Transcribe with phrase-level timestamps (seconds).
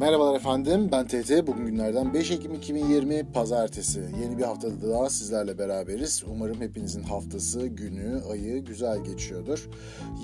[0.00, 1.46] Merhabalar efendim, ben TT.
[1.46, 4.00] Bugün günlerden 5 Ekim 2020 Pazartesi.
[4.22, 6.24] Yeni bir haftada daha sizlerle beraberiz.
[6.26, 9.68] Umarım hepinizin haftası, günü, ayı güzel geçiyordur.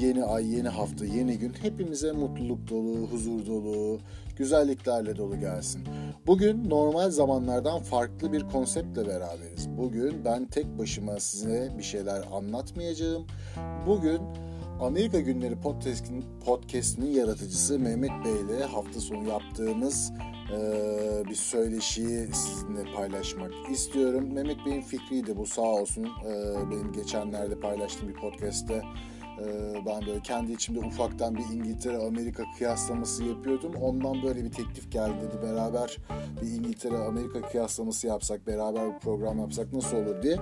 [0.01, 4.01] Yeni ay, yeni hafta, yeni gün hepimize mutluluk dolu, huzur dolu,
[4.37, 5.85] güzelliklerle dolu gelsin.
[6.27, 9.69] Bugün normal zamanlardan farklı bir konseptle beraberiz.
[9.79, 13.27] Bugün ben tek başıma size bir şeyler anlatmayacağım.
[13.87, 14.21] Bugün
[14.81, 20.13] Amerika Günleri podcast'inin, podcast'inin yaratıcısı Mehmet Bey ile hafta sonu yaptığımız
[20.53, 20.59] e,
[21.31, 24.33] bir söyleşiyi sizinle paylaşmak istiyorum.
[24.33, 26.05] Mehmet Bey'in fikriydi bu sağ olsun.
[26.05, 28.83] E, benim geçenlerde paylaştığım bir podcast'te
[29.87, 33.75] ben böyle kendi içimde ufaktan bir İngiltere-Amerika kıyaslaması yapıyordum.
[33.75, 35.97] Ondan böyle bir teklif geldi dedi beraber
[36.43, 40.37] bir İngiltere-Amerika kıyaslaması yapsak, beraber bir program yapsak nasıl olur diye.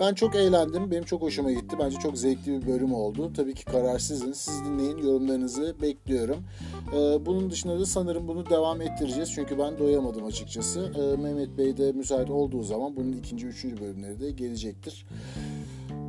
[0.00, 0.90] Ben çok eğlendim.
[0.90, 1.76] Benim çok hoşuma gitti.
[1.80, 3.32] Bence çok zevkli bir bölüm oldu.
[3.36, 4.32] Tabii ki karar sizin.
[4.32, 4.98] Siz dinleyin.
[4.98, 6.36] Yorumlarınızı bekliyorum.
[6.92, 9.32] Ee, bunun dışında da sanırım bunu devam ettireceğiz.
[9.34, 10.92] Çünkü ben doyamadım açıkçası.
[10.96, 15.06] Ee, Mehmet Bey de müsait olduğu zaman bunun ikinci, üçüncü bölümleri de gelecektir.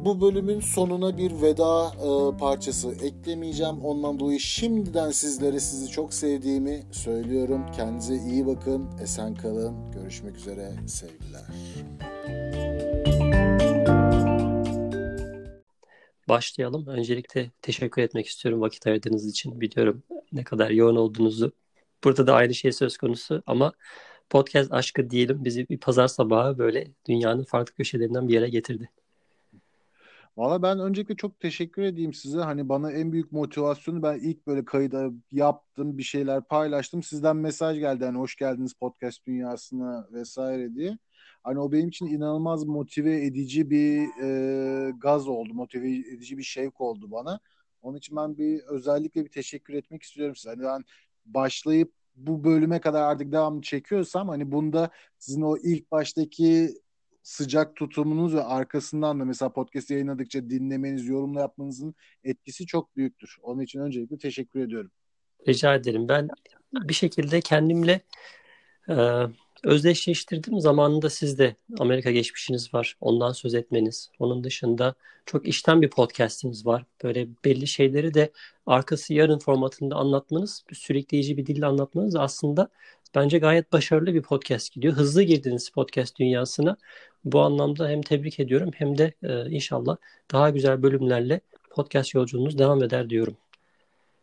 [0.06, 3.80] Bu bölümün sonuna bir veda e, parçası eklemeyeceğim.
[3.82, 7.66] Ondan dolayı şimdiden sizlere sizi çok sevdiğimi söylüyorum.
[7.76, 9.92] Kendinize iyi bakın, esen kalın.
[9.92, 11.42] Görüşmek üzere, sevgiler.
[16.30, 16.88] Başlayalım.
[16.88, 19.62] Öncelikle teşekkür etmek istiyorum vakit ayırdığınız için.
[19.62, 21.52] Biliyorum ne kadar yoğun olduğunuzu.
[22.04, 23.74] Burada da aynı şey söz konusu ama
[24.30, 28.90] podcast aşkı diyelim bizi bir pazar sabahı böyle dünyanın farklı köşelerinden bir yere getirdi.
[30.38, 32.40] Valla ben öncelikle çok teşekkür edeyim size.
[32.40, 37.04] Hani bana en büyük motivasyonu ben ilk böyle kayıda yaptım, bir şeyler paylaştım.
[37.04, 40.98] Sizden mesaj geldi hani hoş geldiniz podcast dünyasına vesaire diye.
[41.44, 46.82] Hani o benim için inanılmaz motive edici bir e, gaz oldu, motive edici bir şevk
[46.82, 47.40] oldu bana.
[47.82, 50.50] Onun için ben bir özellikle bir teşekkür etmek istiyorum size.
[50.50, 50.84] Hani ben
[51.26, 56.70] başlayıp bu bölüme kadar artık devamlı çekiyorsam hani bunda sizin o ilk baştaki
[57.24, 63.38] sıcak tutumunuz ve arkasından da mesela podcast yayınladıkça dinlemeniz, yorumla yapmanızın etkisi çok büyüktür.
[63.42, 64.92] Onun için öncelikle teşekkür ediyorum.
[65.48, 66.08] Rica ederim.
[66.10, 66.30] Ben
[66.74, 68.02] bir şekilde kendimle
[68.90, 68.96] e,
[69.64, 70.60] özdeşleştirdim.
[70.60, 72.98] Zamanında sizde Amerika geçmişiniz var.
[73.02, 74.10] Ondan söz etmeniz.
[74.20, 74.96] Onun dışında
[75.26, 76.86] çok işten bir podcastiniz var.
[77.04, 78.32] Böyle belli şeyleri de
[78.66, 82.70] arkası yarın formatında anlatmanız, sürükleyici bir dille anlatmanız aslında
[83.16, 84.94] bence gayet başarılı bir podcast gidiyor.
[84.94, 86.78] Hızlı girdiniz podcast dünyasına.
[87.26, 89.98] Bu anlamda hem tebrik ediyorum hem de e, inşallah
[90.32, 93.38] daha güzel bölümlerle podcast yolculuğunuz devam eder diyorum.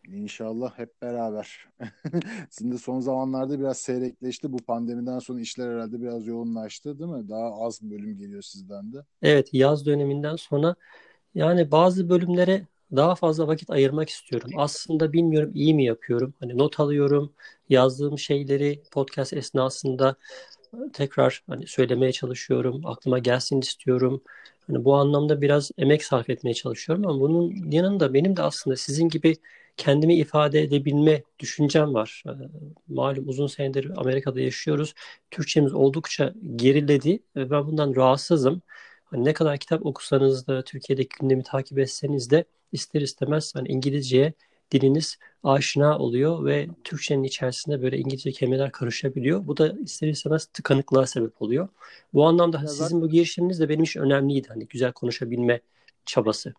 [0.09, 1.69] İnşallah hep beraber.
[2.61, 4.53] De son zamanlarda biraz seyrekleşti.
[4.53, 7.29] Bu pandemiden sonra işler herhalde biraz yoğunlaştı değil mi?
[7.29, 8.99] Daha az bölüm geliyor sizden de.
[9.23, 10.75] Evet yaz döneminden sonra
[11.35, 14.51] yani bazı bölümlere daha fazla vakit ayırmak istiyorum.
[14.57, 16.35] Aslında bilmiyorum iyi mi yapıyorum.
[16.41, 17.33] Hani not alıyorum,
[17.69, 20.17] yazdığım şeyleri podcast esnasında
[20.93, 22.87] tekrar hani söylemeye çalışıyorum.
[22.87, 24.23] Aklıma gelsin istiyorum.
[24.67, 29.09] Hani bu anlamda biraz emek sarf etmeye çalışıyorum ama bunun yanında benim de aslında sizin
[29.09, 29.37] gibi
[29.77, 32.23] kendimi ifade edebilme düşüncem var.
[32.27, 32.31] Ee,
[32.89, 34.95] malum uzun senedir Amerika'da yaşıyoruz.
[35.31, 38.63] Türkçemiz oldukça geriledi ve ben bundan rahatsızım.
[39.05, 44.33] Hani ne kadar kitap okusanız da Türkiye'deki gündemi takip etseniz de ister istemez hani İngilizceye
[44.71, 49.47] diliniz aşina oluyor ve Türkçenin içerisinde böyle İngilizce kelimeler karışabiliyor.
[49.47, 51.69] Bu da ister istemez tıkanıklığa sebep oluyor.
[52.15, 53.01] Bu anlamda ya sizin zaten...
[53.01, 54.49] bu girişiminiz de benim için önemliydi.
[54.49, 55.61] Hani güzel konuşabilme
[56.07, 56.55] çabası.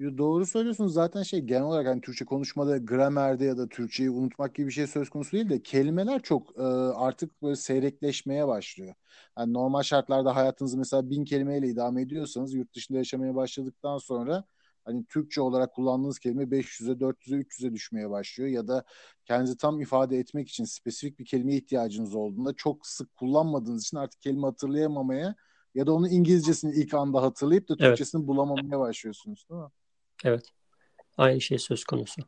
[0.00, 0.92] Doğru söylüyorsunuz.
[0.92, 4.86] Zaten şey genel olarak hani Türkçe konuşmada gramerde ya da Türkçeyi unutmak gibi bir şey
[4.86, 6.62] söz konusu değil de kelimeler çok e,
[6.94, 8.94] artık böyle seyrekleşmeye başlıyor.
[9.38, 14.44] Yani normal şartlarda hayatınızı mesela bin kelimeyle idame ediyorsanız yurt dışında yaşamaya başladıktan sonra
[14.86, 18.84] hani Türkçe olarak kullandığınız kelime 500'e, 400'e, 300'e düşmeye başlıyor ya da
[19.24, 24.22] kendinizi tam ifade etmek için spesifik bir kelimeye ihtiyacınız olduğunda çok sık kullanmadığınız için artık
[24.22, 25.34] kelime hatırlayamamaya
[25.74, 28.28] ya da onu İngilizcesini ilk anda hatırlayıp da Türkçesini evet.
[28.28, 29.68] bulamamaya başlıyorsunuz değil mi?
[30.24, 30.44] Evet.
[31.16, 32.22] Aynı şey söz konusu.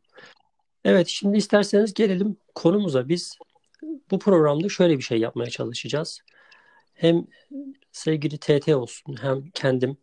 [0.85, 3.09] Evet şimdi isterseniz gelelim konumuza.
[3.09, 3.38] Biz
[4.11, 6.21] bu programda şöyle bir şey yapmaya çalışacağız.
[6.94, 7.27] Hem
[7.93, 9.97] sevgili TT olsun hem kendim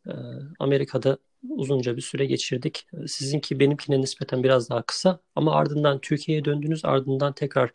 [0.59, 1.17] Amerika'da
[1.49, 2.87] uzunca bir süre geçirdik.
[3.07, 6.85] Sizinki benimkine nispeten biraz daha kısa ama ardından Türkiye'ye döndünüz.
[6.85, 7.71] Ardından tekrar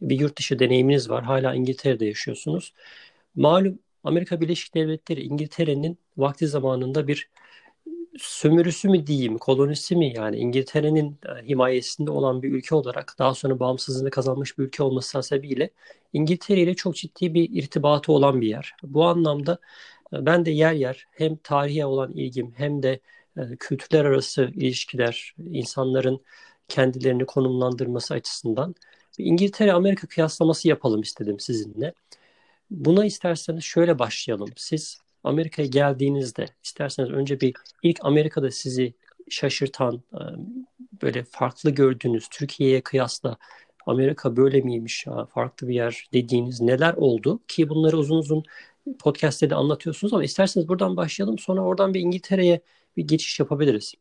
[0.00, 1.24] bir yurt dışı deneyiminiz var.
[1.24, 2.74] Hala İngiltere'de yaşıyorsunuz.
[3.34, 7.30] Malum Amerika Birleşik Devletleri İngiltere'nin vakti zamanında bir
[8.18, 13.60] sömürüsü mü diyeyim, kolonisi mi yani İngiltere'nin e, himayesinde olan bir ülke olarak daha sonra
[13.60, 15.70] bağımsızlığını kazanmış bir ülke olması sebebiyle
[16.12, 18.74] İngiltere ile çok ciddi bir irtibatı olan bir yer.
[18.82, 19.58] Bu anlamda
[20.12, 23.00] ben de yer yer hem tarihe olan ilgim hem de
[23.36, 26.20] e, kültürler arası ilişkiler, insanların
[26.68, 28.74] kendilerini konumlandırması açısından
[29.18, 31.94] İngiltere-Amerika kıyaslaması yapalım istedim sizinle.
[32.70, 34.48] Buna isterseniz şöyle başlayalım.
[34.56, 38.94] Siz Amerika'ya geldiğinizde isterseniz önce bir ilk Amerika'da sizi
[39.30, 40.20] şaşırtan, e,
[41.02, 43.36] böyle farklı gördüğünüz Türkiye'ye kıyasla
[43.86, 48.44] Amerika böyle miymiş farklı bir yer dediğiniz neler oldu ki bunları uzun uzun
[48.98, 52.60] podcast'te de anlatıyorsunuz ama isterseniz buradan başlayalım sonra oradan bir İngiltere'ye
[52.96, 53.94] bir geçiş yapabiliriz.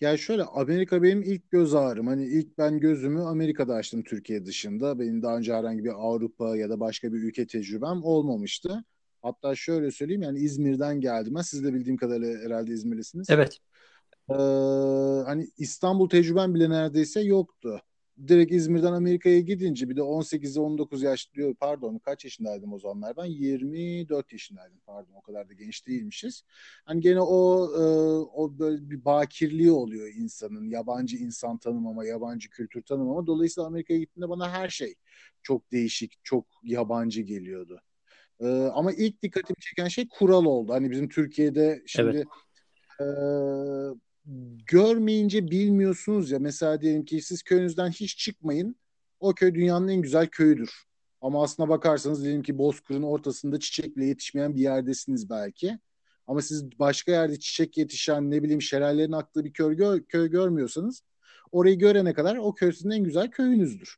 [0.00, 2.06] Yani şöyle Amerika benim ilk göz ağrım.
[2.06, 4.98] Hani ilk ben gözümü Amerika'da açtım Türkiye dışında.
[4.98, 8.84] Benim daha önce herhangi bir Avrupa ya da başka bir ülke tecrübem olmamıştı.
[9.22, 11.34] Hatta şöyle söyleyeyim yani İzmir'den geldim.
[11.34, 13.30] Ben siz de bildiğim kadarıyla herhalde İzmirlisiniz.
[13.30, 13.58] Evet.
[14.30, 14.34] Ee,
[15.26, 17.82] hani İstanbul tecrübem bile neredeyse yoktu
[18.28, 23.16] direkt İzmir'den Amerika'ya gidince bir de 18'e 19 yaş diyor pardon kaç yaşındaydım o zamanlar
[23.16, 26.44] ben 24 yaşındaydım pardon o kadar da genç değilmişiz.
[26.84, 27.82] Hani gene o e,
[28.34, 34.28] o böyle bir bakirliği oluyor insanın yabancı insan tanımama yabancı kültür tanımama dolayısıyla Amerika'ya gittiğinde
[34.28, 34.94] bana her şey
[35.42, 37.82] çok değişik çok yabancı geliyordu.
[38.40, 40.72] E, ama ilk dikkatimi çeken şey kural oldu.
[40.72, 42.26] Hani bizim Türkiye'de şimdi evet.
[43.00, 44.09] e,
[44.66, 46.38] görmeyince bilmiyorsunuz ya.
[46.38, 48.76] Mesela diyelim ki siz köyünüzden hiç çıkmayın.
[49.20, 50.70] O köy dünyanın en güzel köyüdür.
[51.20, 55.78] Ama aslına bakarsanız diyelim ki Bozkır'ın ortasında çiçekle yetişmeyen bir yerdesiniz belki.
[56.26, 61.02] Ama siz başka yerde çiçek yetişen ne bileyim şelalelerin aktığı bir köy, gör, köy görmüyorsanız
[61.52, 63.96] orayı görene kadar o köy en güzel köyünüzdür.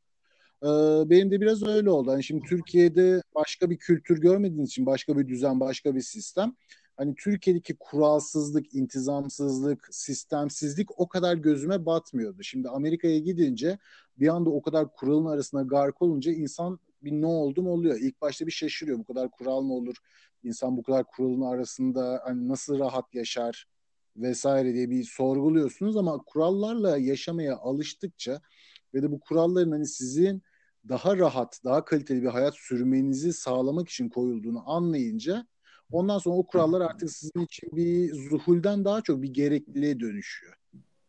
[0.63, 0.67] Ee,
[1.09, 2.11] benim de biraz öyle oldu.
[2.11, 6.55] Hani şimdi Türkiye'de başka bir kültür görmediğiniz için başka bir düzen, başka bir sistem
[6.97, 12.43] hani Türkiye'deki kuralsızlık, intizamsızlık, sistemsizlik o kadar gözüme batmıyordu.
[12.43, 13.77] Şimdi Amerika'ya gidince
[14.17, 17.97] bir anda o kadar kuralın arasına gark olunca insan bir ne oldum oluyor.
[17.99, 18.99] İlk başta bir şaşırıyor.
[18.99, 19.95] Bu kadar kural mı olur?
[20.43, 23.67] İnsan bu kadar kuralın arasında hani nasıl rahat yaşar
[24.15, 28.41] vesaire diye bir sorguluyorsunuz ama kurallarla yaşamaya alıştıkça
[28.93, 30.43] ve de bu kuralların hani sizin
[30.89, 35.47] daha rahat, daha kaliteli bir hayat sürmenizi sağlamak için koyulduğunu anlayınca
[35.93, 40.53] Ondan sonra o kurallar artık sizin için bir zuhulden daha çok bir gerekliliğe dönüşüyor.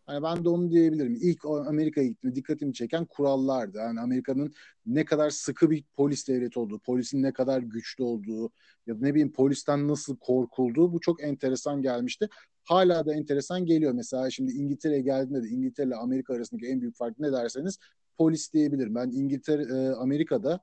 [0.08, 1.18] Yani ben de onu diyebilirim.
[1.20, 3.78] İlk Amerika'ya gittiğimde dikkatimi çeken kurallardı.
[3.78, 4.54] Yani Amerika'nın
[4.86, 8.50] ne kadar sıkı bir polis devleti olduğu, polisin ne kadar güçlü olduğu
[8.86, 12.28] ya da ne bileyim polisten nasıl korkulduğu bu çok enteresan gelmişti.
[12.64, 13.92] Hala da enteresan geliyor.
[13.92, 17.78] Mesela şimdi İngiltere'ye geldiğinde de İngiltere ile Amerika arasındaki en büyük fark ne derseniz
[18.18, 18.94] polis diyebilirim.
[18.94, 20.60] Ben İngiltere, e, Amerika'da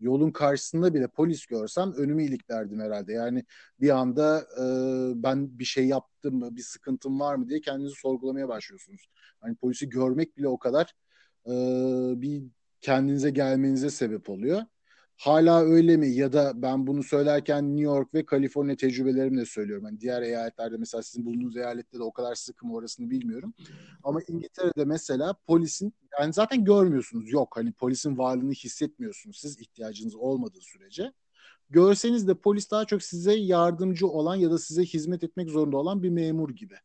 [0.00, 3.12] yolun karşısında bile polis görsem önümü iliklerdim herhalde.
[3.12, 3.44] Yani
[3.80, 4.64] bir anda e,
[5.22, 9.08] ben bir şey yaptım mı, bir sıkıntım var mı diye kendinizi sorgulamaya başlıyorsunuz.
[9.40, 10.94] Hani polisi görmek bile o kadar
[11.46, 11.52] e,
[12.22, 12.42] bir
[12.80, 14.62] kendinize gelmenize sebep oluyor.
[15.20, 16.08] Hala öyle mi?
[16.08, 19.84] Ya da ben bunu söylerken New York ve Kaliforniya tecrübelerimle söylüyorum.
[19.84, 23.54] Yani diğer eyaletlerde mesela sizin bulunduğunuz eyalette de o kadar sıkı mı orasını bilmiyorum.
[24.04, 27.32] Ama İngiltere'de mesela polisin yani zaten görmüyorsunuz.
[27.32, 29.38] Yok hani polisin varlığını hissetmiyorsunuz.
[29.38, 31.12] Siz ihtiyacınız olmadığı sürece.
[31.70, 36.02] Görseniz de polis daha çok size yardımcı olan ya da size hizmet etmek zorunda olan
[36.02, 36.76] bir memur gibi.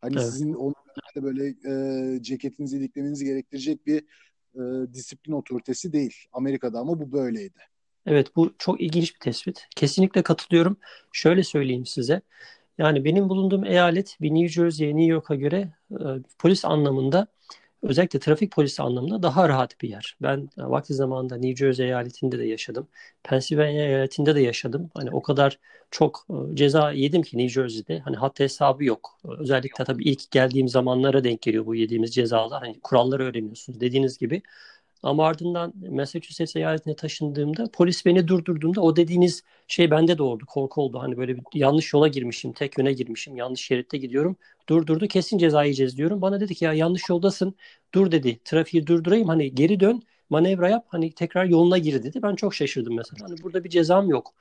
[0.00, 0.26] Hani evet.
[0.26, 0.74] sizin onun
[1.16, 4.04] böyle e, ceketinizi iliklemenizi gerektirecek bir
[4.54, 6.16] e, disiplin otoritesi değil.
[6.32, 7.73] Amerika'da ama bu böyleydi.
[8.06, 9.66] Evet bu çok ilginç bir tespit.
[9.76, 10.76] Kesinlikle katılıyorum.
[11.12, 12.20] Şöyle söyleyeyim size.
[12.78, 15.96] Yani benim bulunduğum eyalet bir New Jersey'ye, New York'a göre e,
[16.38, 17.26] polis anlamında
[17.82, 20.16] özellikle trafik polisi anlamında daha rahat bir yer.
[20.22, 22.88] Ben e, vakti zamanında New Jersey eyaletinde de yaşadım.
[23.24, 24.90] Pennsylvania eyaletinde de yaşadım.
[24.94, 25.58] Hani o kadar
[25.90, 28.00] çok e, ceza yedim ki New Jersey'de.
[28.00, 29.20] Hani hatta hesabı yok.
[29.38, 32.62] Özellikle tabii ilk geldiğim zamanlara denk geliyor bu yediğimiz cezalar.
[32.62, 34.42] Hani kuralları öğreniyorsunuz dediğiniz gibi.
[35.02, 40.44] Ama ardından Massachusetts eyaletine taşındığımda polis beni durdurduğunda o dediğiniz şey bende de oldu.
[40.46, 40.98] Korku oldu.
[40.98, 44.36] Hani böyle bir yanlış yola girmişim, tek yöne girmişim, yanlış şeritte gidiyorum.
[44.68, 46.22] Durdurdu kesin ceza yiyeceğiz diyorum.
[46.22, 47.54] Bana dedi ki ya yanlış yoldasın.
[47.94, 48.38] Dur dedi.
[48.44, 52.22] Trafiği durdurayım hani geri dön manevra yap hani tekrar yoluna gir dedi.
[52.22, 53.28] Ben çok şaşırdım mesela.
[53.28, 54.34] Hani burada bir cezam yok.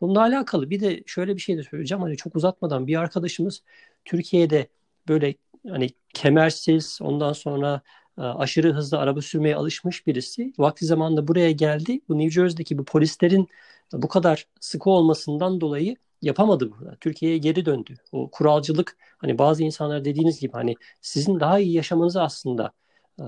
[0.00, 2.02] Bununla alakalı bir de şöyle bir şey de söyleyeceğim.
[2.02, 3.62] Hani çok uzatmadan bir arkadaşımız
[4.04, 4.68] Türkiye'de
[5.08, 5.34] böyle
[5.68, 7.80] hani kemersiz ondan sonra
[8.16, 12.00] aşırı hızlı araba sürmeye alışmış birisi vakti zamanında buraya geldi.
[12.08, 13.48] Bu New Jersey'deki bu polislerin
[13.92, 16.96] bu kadar sıkı olmasından dolayı yapamadı burada.
[17.00, 17.94] Türkiye'ye geri döndü.
[18.12, 22.72] O kuralcılık hani bazı insanlar dediğiniz gibi hani sizin daha iyi yaşamanızı aslında
[23.20, 23.24] e,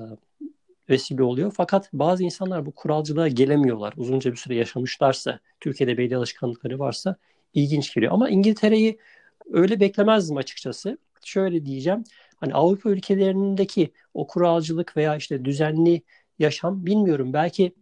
[0.91, 1.53] vesile oluyor.
[1.57, 3.95] Fakat bazı insanlar bu kuralcılığa gelemiyorlar.
[3.97, 7.17] Uzunca bir süre yaşamışlarsa, Türkiye'de belli alışkanlıkları varsa
[7.55, 8.12] ilginç geliyor.
[8.12, 8.99] Ama İngiltere'yi
[9.53, 10.99] öyle beklemezdim açıkçası.
[11.25, 12.05] Şöyle diyeceğim.
[12.43, 16.03] Hani Avrupa ülkelerindeki o kuralcılık veya işte düzenli
[16.39, 17.33] yaşam bilmiyorum.
[17.33, 17.73] Belki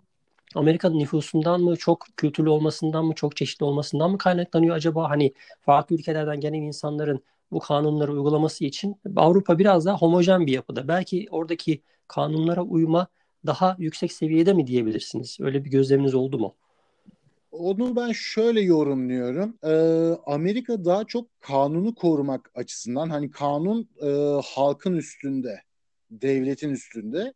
[0.55, 5.11] Amerika'nın nüfusundan mı, çok kültürlü olmasından mı, çok çeşitli olmasından mı kaynaklanıyor acaba?
[5.11, 10.89] Hani farklı ülkelerden gelen insanların bu kanunları uygulaması için Avrupa biraz daha homojen bir yapıda.
[10.89, 13.07] Belki oradaki kanunlara uyma
[13.47, 15.37] daha yüksek seviyede mi diyebilirsiniz?
[15.41, 16.55] Öyle bir gözleminiz oldu mu?
[17.51, 19.59] Onu ben şöyle yorumluyorum.
[19.65, 25.63] Ee, Amerika daha çok kanunu korumak açısından hani kanun e, halkın üstünde,
[26.11, 27.35] devletin üstünde.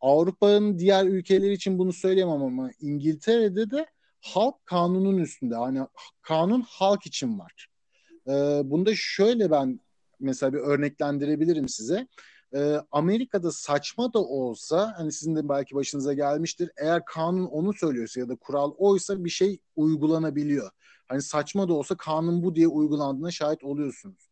[0.00, 3.86] Avrupa'nın diğer ülkeleri için bunu söyleyemem ama İngiltere'de de
[4.20, 5.54] halk kanunun üstünde.
[5.54, 5.80] Hani
[6.22, 7.68] kanun halk için var.
[8.28, 9.80] Ee, bunda şöyle ben
[10.20, 12.06] mesela bir örneklendirebilirim size.
[12.54, 16.70] Ee, Amerika'da saçma da olsa hani sizin de belki başınıza gelmiştir.
[16.76, 20.70] Eğer kanun onu söylüyorsa ya da kural oysa bir şey uygulanabiliyor.
[21.08, 24.28] Hani saçma da olsa kanun bu diye uygulandığına şahit oluyorsunuz.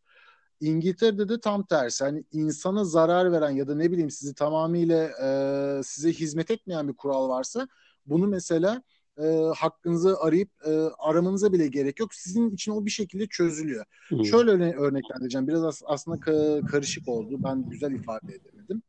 [0.61, 2.03] İngiltere'de de tam tersi.
[2.03, 6.93] Hani insana zarar veren ya da ne bileyim sizi tamamıyla e, size hizmet etmeyen bir
[6.93, 7.67] kural varsa
[8.05, 8.83] bunu mesela
[9.17, 12.13] e, hakkınızı arayıp e, aramanıza bile gerek yok.
[12.13, 13.85] Sizin için o bir şekilde çözülüyor.
[14.07, 14.25] Hmm.
[14.25, 15.47] Şöyle örneklendireceğim.
[15.47, 17.43] Biraz as- aslında ka- karışık oldu.
[17.43, 18.81] Ben güzel ifade edemedim.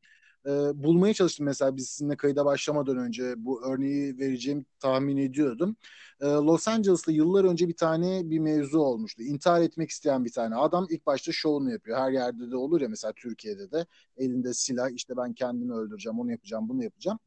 [0.47, 0.51] E,
[0.85, 5.77] bulmaya çalıştım mesela biz sizinle kayıda başlamadan önce bu örneği vereceğim tahmin ediyordum.
[6.21, 9.23] E, Los Angeles'ta yıllar önce bir tane bir mevzu olmuştu.
[9.23, 11.99] İntihar etmek isteyen bir tane adam ilk başta şovunu yapıyor.
[11.99, 16.31] Her yerde de olur ya mesela Türkiye'de de elinde silah işte ben kendimi öldüreceğim, onu
[16.31, 17.19] yapacağım, bunu yapacağım.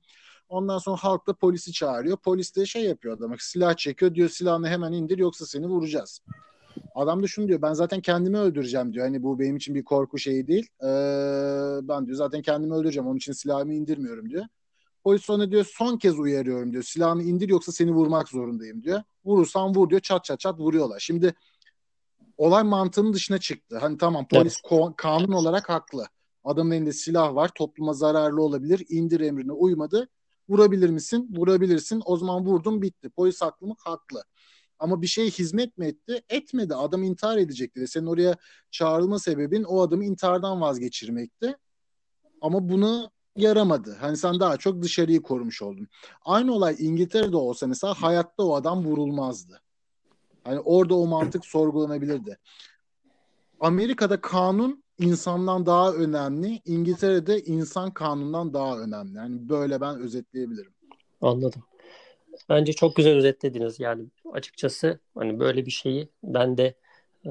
[0.51, 2.17] Ondan sonra halk da polisi çağırıyor.
[2.17, 6.21] Polis de şey yapıyor adama silah çekiyor diyor silahını hemen indir yoksa seni vuracağız.
[6.95, 9.05] Adam da şunu diyor ben zaten kendimi öldüreceğim diyor.
[9.05, 10.67] Hani bu benim için bir korku şeyi değil.
[10.81, 10.87] Ee,
[11.87, 14.45] ben diyor zaten kendimi öldüreceğim onun için silahımı indirmiyorum diyor.
[15.03, 16.83] Polis sonra diyor son kez uyarıyorum diyor.
[16.83, 19.03] Silahını indir yoksa seni vurmak zorundayım diyor.
[19.25, 20.99] Vurursan vur diyor çat çat çat vuruyorlar.
[20.99, 21.33] Şimdi
[22.37, 23.77] olay mantığının dışına çıktı.
[23.77, 24.95] Hani tamam polis evet.
[24.97, 26.05] kanun olarak haklı.
[26.43, 28.85] Adamın elinde silah var topluma zararlı olabilir.
[28.89, 30.09] İndir emrine uymadı
[30.51, 31.29] Vurabilir misin?
[31.37, 32.01] Vurabilirsin.
[32.05, 33.09] O zaman vurdum bitti.
[33.09, 33.75] Polis haklı mı?
[33.79, 34.23] Haklı.
[34.79, 36.23] Ama bir şey hizmet mi etti?
[36.29, 36.75] Etmedi.
[36.75, 37.87] Adam intihar edecekti.
[37.87, 38.35] Senin oraya
[38.71, 41.57] çağrılma sebebin o adamı intihardan vazgeçirmekti.
[42.41, 43.97] Ama bunu yaramadı.
[43.99, 45.87] Hani sen daha çok dışarıyı korumuş oldun.
[46.25, 49.61] Aynı olay İngiltere'de olsa mesela hayatta o adam vurulmazdı.
[50.43, 52.37] Hani orada o mantık sorgulanabilirdi.
[53.59, 56.61] Amerika'da kanun insandan daha önemli.
[56.65, 59.17] İngiltere'de insan kanundan daha önemli.
[59.17, 60.71] Yani böyle ben özetleyebilirim.
[61.21, 61.63] Anladım.
[62.49, 63.79] Bence çok güzel özetlediniz.
[63.79, 66.75] Yani açıkçası hani böyle bir şeyi ben de
[67.25, 67.29] e,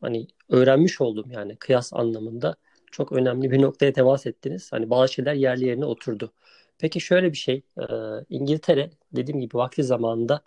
[0.00, 2.56] hani öğrenmiş oldum yani kıyas anlamında.
[2.92, 4.72] Çok önemli bir noktaya temas ettiniz.
[4.72, 6.32] Hani bazı şeyler yerli yerine oturdu.
[6.78, 7.62] Peki şöyle bir şey.
[7.78, 7.84] E,
[8.28, 10.40] İngiltere dediğim gibi vakti zamanında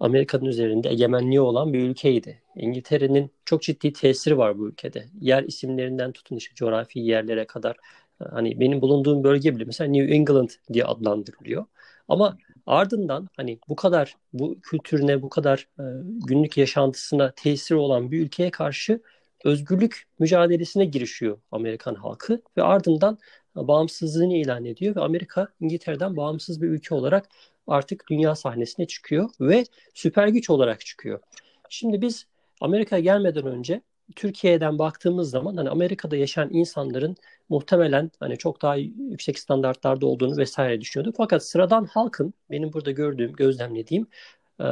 [0.00, 2.42] Amerika'nın üzerinde egemenliği olan bir ülkeydi.
[2.56, 5.06] İngiltere'nin çok ciddi tesiri var bu ülkede.
[5.20, 7.76] Yer isimlerinden tutun işte coğrafi yerlere kadar.
[8.30, 11.64] Hani benim bulunduğum bölge bile mesela New England diye adlandırılıyor.
[12.08, 15.84] Ama ardından hani bu kadar bu kültürüne, bu kadar e,
[16.26, 19.00] günlük yaşantısına tesiri olan bir ülkeye karşı
[19.44, 23.18] özgürlük mücadelesine girişiyor Amerikan halkı ve ardından
[23.56, 27.28] bağımsızlığını ilan ediyor ve Amerika İngiltere'den bağımsız bir ülke olarak
[27.70, 31.20] artık dünya sahnesine çıkıyor ve süper güç olarak çıkıyor.
[31.68, 32.26] Şimdi biz
[32.60, 33.80] Amerika'ya gelmeden önce
[34.16, 37.16] Türkiye'den baktığımız zaman hani Amerika'da yaşayan insanların
[37.48, 41.14] muhtemelen hani çok daha yüksek standartlarda olduğunu vesaire düşünüyorduk.
[41.16, 44.06] Fakat sıradan halkın benim burada gördüğüm, gözlemlediğim
[44.60, 44.64] e,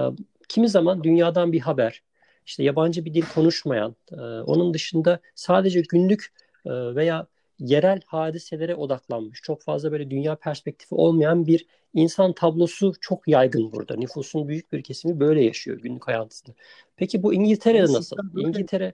[0.49, 2.03] kimi zaman dünyadan bir haber,
[2.47, 6.33] işte yabancı bir dil konuşmayan, e, onun dışında sadece günlük
[6.67, 7.27] e, veya
[7.59, 13.97] yerel hadiselere odaklanmış, çok fazla böyle dünya perspektifi olmayan bir insan tablosu çok yaygın burada.
[13.97, 16.55] Nüfusun büyük bir kesimi böyle yaşıyor günlük hayatında.
[16.97, 18.17] Peki bu İngiltere'de nasıl?
[18.37, 18.93] İngiltere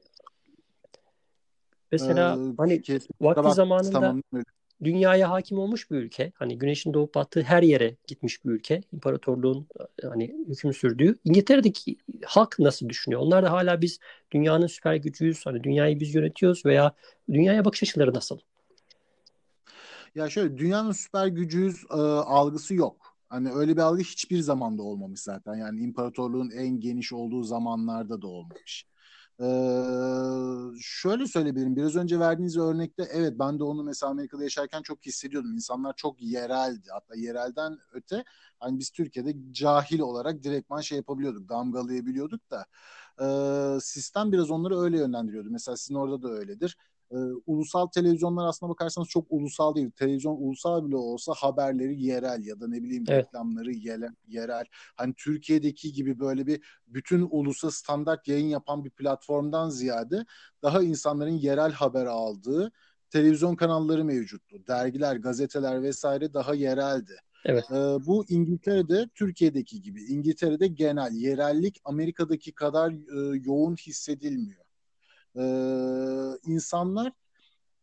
[1.93, 2.83] mesela ee, hani
[3.21, 4.23] vakti zamanında tamam.
[4.85, 6.33] dünyaya hakim olmuş bir ülke.
[6.35, 8.83] Hani güneşin doğup battığı her yere gitmiş bir ülke.
[8.93, 9.67] İmparatorluğun
[10.03, 11.19] hani hüküm sürdüğü.
[11.25, 13.21] İngiltere'deki halk nasıl düşünüyor?
[13.21, 13.99] Onlar da hala biz
[14.31, 15.47] dünyanın süper gücüyüz.
[15.47, 16.95] Hani dünyayı biz yönetiyoruz veya
[17.29, 18.39] dünyaya bakış açıları nasıl?
[20.15, 23.17] Ya şöyle dünyanın süper gücüyüz e, algısı yok.
[23.29, 25.55] Hani öyle bir algı hiçbir zamanda olmamış zaten.
[25.55, 28.87] Yani imparatorluğun en geniş olduğu zamanlarda da olmamış.
[29.41, 29.45] Ee,
[30.81, 31.77] şöyle söyleyebilirim.
[31.77, 35.55] Biraz önce verdiğiniz örnekte evet ben de onu mesela Amerika'da yaşarken çok hissediyordum.
[35.55, 36.89] İnsanlar çok yereldi.
[36.93, 38.25] Hatta yerelden öte
[38.61, 41.49] hani biz Türkiye'de cahil olarak direktman şey yapabiliyorduk.
[41.49, 42.67] Damgalayabiliyorduk da
[43.21, 45.49] e, sistem biraz onları öyle yönlendiriyordu.
[45.51, 46.77] Mesela sizin orada da öyledir
[47.11, 49.91] e, ulusal televizyonlar aslına bakarsanız çok ulusal değil.
[49.91, 53.25] Televizyon ulusal bile olsa haberleri yerel ya da ne bileyim evet.
[53.27, 54.65] reklamları yerel, yerel.
[54.97, 60.25] Hani Türkiye'deki gibi böyle bir bütün ulusa standart yayın yapan bir platformdan ziyade
[60.63, 62.73] daha insanların yerel haber aldığı
[63.11, 64.67] televizyon kanalları mevcuttu.
[64.67, 67.17] Dergiler, gazeteler vesaire daha yereldi.
[67.45, 67.65] Evet.
[67.71, 67.75] Ee,
[68.07, 70.03] bu İngiltere'de Türkiye'deki gibi.
[70.03, 74.64] İngiltere'de genel yerellik Amerika'daki kadar e, yoğun hissedilmiyor
[75.37, 75.45] e,
[76.47, 77.13] insanlar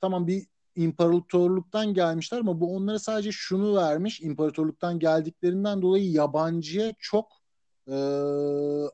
[0.01, 4.22] tamam bir imparatorluktan gelmişler ama bu onlara sadece şunu vermiş.
[4.22, 7.31] İmparatorluktan geldiklerinden dolayı yabancıya çok
[7.88, 7.96] e,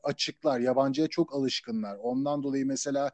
[0.02, 0.60] açıklar.
[0.60, 1.96] Yabancıya çok alışkınlar.
[1.96, 3.10] Ondan dolayı mesela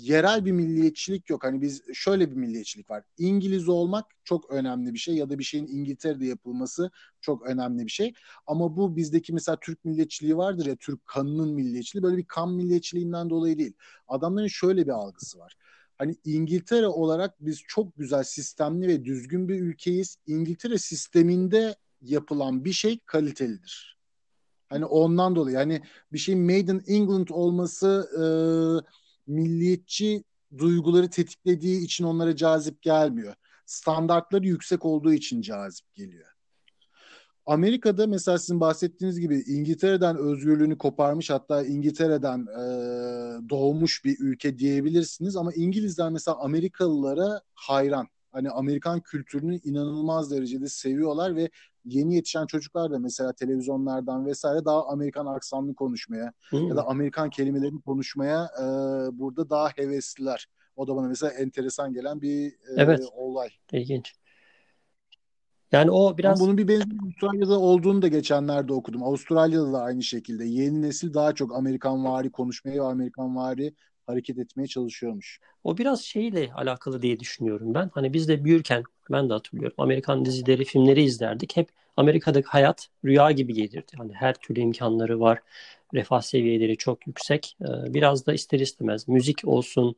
[0.00, 1.44] yerel bir milliyetçilik yok.
[1.44, 3.04] Hani biz şöyle bir milliyetçilik var.
[3.18, 7.90] İngiliz olmak çok önemli bir şey ya da bir şeyin İngiltere'de yapılması çok önemli bir
[7.90, 8.12] şey.
[8.46, 13.30] Ama bu bizdeki mesela Türk milliyetçiliği vardır ya Türk kanının milliyetçiliği böyle bir kan milliyetçiliğinden
[13.30, 13.72] dolayı değil.
[14.08, 15.56] Adamların şöyle bir algısı var.
[15.98, 20.16] Hani İngiltere olarak biz çok güzel sistemli ve düzgün bir ülkeyiz.
[20.26, 23.98] İngiltere sisteminde yapılan bir şey kalitelidir.
[24.68, 25.82] Hani ondan dolayı yani
[26.12, 28.22] bir şeyin made in England olması e,
[29.26, 30.24] milliyetçi
[30.58, 33.34] duyguları tetiklediği için onlara cazip gelmiyor.
[33.66, 36.28] Standartları yüksek olduğu için cazip geliyor.
[37.46, 42.64] Amerika'da mesela sizin bahsettiğiniz gibi İngiltere'den özgürlüğünü koparmış hatta İngiltere'den e,
[43.50, 48.08] doğmuş bir ülke diyebilirsiniz ama İngilizler mesela Amerikalılara hayran.
[48.32, 51.50] Hani Amerikan kültürünü inanılmaz derecede seviyorlar ve
[51.84, 56.68] yeni yetişen çocuklar da mesela televizyonlardan vesaire daha Amerikan aksanlı konuşmaya hmm.
[56.68, 58.64] ya da Amerikan kelimelerini konuşmaya e,
[59.18, 60.46] burada daha hevesliler.
[60.76, 63.00] O da bana mesela enteresan gelen bir e, evet.
[63.14, 63.48] olay.
[63.72, 64.14] İlginç.
[65.72, 66.40] Yani o biraz...
[66.40, 69.02] Ama bunun bir benzeri Avustralya'da olduğunu da geçenlerde okudum.
[69.02, 70.44] Avustralya'da da aynı şekilde.
[70.44, 73.74] Yeni nesil daha çok Amerikan vari konuşmaya ve Amerikan vari
[74.06, 75.40] hareket etmeye çalışıyormuş.
[75.64, 77.90] O biraz şeyle alakalı diye düşünüyorum ben.
[77.94, 79.74] Hani biz de büyürken ben de hatırlıyorum.
[79.78, 81.56] Amerikan dizileri, filmleri izlerdik.
[81.56, 83.92] Hep Amerika'daki hayat rüya gibi gelirdi.
[83.96, 85.38] Hani her türlü imkanları var.
[85.94, 87.56] Refah seviyeleri çok yüksek.
[87.62, 89.96] Ee, biraz da ister istemez müzik olsun,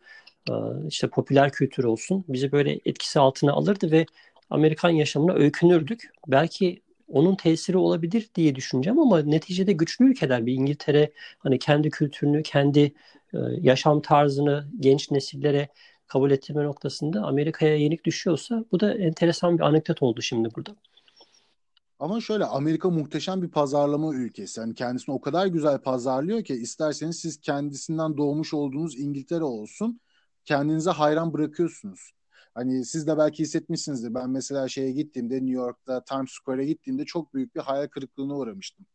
[0.50, 0.52] e,
[0.88, 4.06] işte popüler kültür olsun bizi böyle etkisi altına alırdı ve
[4.50, 6.10] Amerikan yaşamına öykünürdük.
[6.28, 12.42] Belki onun tesiri olabilir diye düşüneceğim ama neticede güçlü ülkeler bir İngiltere hani kendi kültürünü,
[12.42, 12.80] kendi
[13.34, 15.68] e, yaşam tarzını genç nesillere
[16.06, 20.76] kabul ettirme noktasında Amerika'ya yenik düşüyorsa bu da enteresan bir anekdot oldu şimdi burada.
[21.98, 24.60] Ama şöyle Amerika muhteşem bir pazarlama ülkesi.
[24.60, 30.00] Yani kendisini o kadar güzel pazarlıyor ki isterseniz siz kendisinden doğmuş olduğunuz İngiltere olsun
[30.44, 32.12] kendinize hayran bırakıyorsunuz.
[32.54, 34.14] Hani siz de belki hissetmişsinizdir.
[34.14, 38.86] Ben mesela şeye gittiğimde New York'ta Times Square'a gittiğimde çok büyük bir hayal kırıklığına uğramıştım.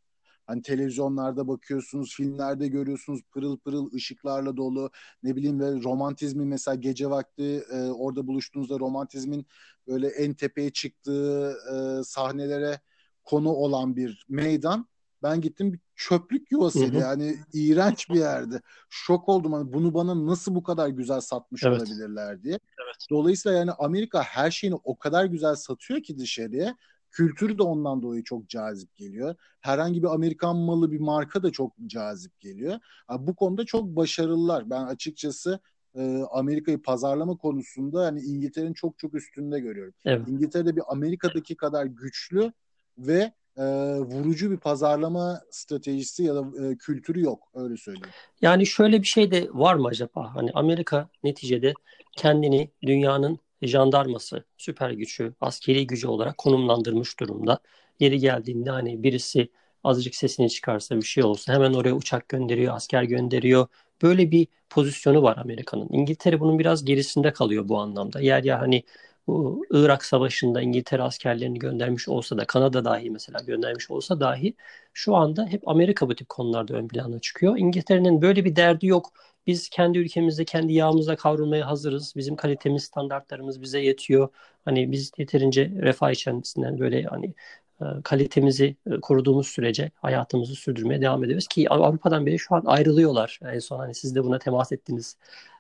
[0.48, 4.92] Hani televizyonlarda bakıyorsunuz, filmlerde görüyorsunuz pırıl pırıl ışıklarla dolu.
[5.24, 9.46] Ne bileyim ve romantizmin mesela gece vakti e, orada buluştuğunuzda romantizmin
[9.88, 12.80] böyle en tepeye çıktığı e, sahnelere
[13.24, 14.88] konu olan bir meydan.
[15.24, 17.02] Ben gittim çöplük yuvasıydı hı hı.
[17.02, 18.62] yani iğrenç bir yerdi.
[18.90, 21.78] Şok oldum hani bunu bana nasıl bu kadar güzel satmış evet.
[21.78, 22.54] olabilirler diye.
[22.54, 23.08] Evet.
[23.10, 26.78] Dolayısıyla yani Amerika her şeyini o kadar güzel satıyor ki dışarıya.
[27.12, 29.36] Kültürü de ondan dolayı çok cazip geliyor.
[29.62, 32.80] Herhangi bir Amerikan malı bir marka da çok cazip geliyor.
[33.10, 34.70] Yani bu konuda çok başarılılar.
[34.70, 35.60] Ben açıkçası
[35.96, 39.94] e, Amerika'yı pazarlama konusunda yani İngiltere'nin çok çok üstünde görüyorum.
[40.06, 40.28] Evet.
[40.28, 42.54] İngiltere'de bir Amerika'daki kadar güçlü
[42.98, 43.64] ve e,
[44.00, 48.10] vurucu bir pazarlama stratejisi ya da e, kültürü yok öyle söyleyeyim.
[48.42, 50.36] Yani şöyle bir şey de var mı acaba?
[50.36, 51.74] Hani Amerika neticede
[52.18, 57.60] kendini dünyanın jandarması, süper gücü, askeri gücü olarak konumlandırmış durumda.
[58.00, 59.50] Yeri geldiğinde hani birisi
[59.84, 63.68] azıcık sesini çıkarsa bir şey olsa hemen oraya uçak gönderiyor, asker gönderiyor.
[64.02, 65.88] Böyle bir pozisyonu var Amerika'nın.
[65.92, 68.22] İngiltere bunun biraz gerisinde kalıyor bu anlamda.
[68.22, 68.84] Yer ya hani
[69.30, 74.56] bu Irak Savaşı'nda İngiltere askerlerini göndermiş olsa da Kanada dahi mesela göndermiş olsa dahi
[74.94, 77.58] şu anda hep Amerika bu tip konularda ön plana çıkıyor.
[77.58, 79.14] İngiltere'nin böyle bir derdi yok.
[79.48, 82.14] Biz kendi ülkemizde kendi yağımızla kavrulmaya hazırız.
[82.16, 84.30] Bizim kalitemiz, standartlarımız bize yetiyor.
[84.66, 87.34] Hani biz yeterince refah içerisinden böyle hani
[87.82, 93.40] e, kalitemizi e, koruduğumuz sürece hayatımızı sürdürmeye devam ediyoruz ki Avrupa'dan beri şu an ayrılıyorlar.
[93.54, 95.18] En son hani siz de buna temas ettiniz